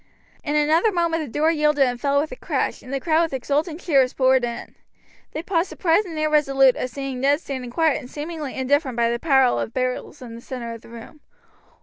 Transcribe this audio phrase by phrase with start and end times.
[0.43, 3.33] In another moment the door yielded and fell with a crash, and the crowd with
[3.35, 4.73] exultant cheers poured in.
[5.33, 9.19] They paused surprised and irresolute at seeing Ned standing quiet and seemingly indifferent by the
[9.19, 11.19] pile of barrels in the center of the room.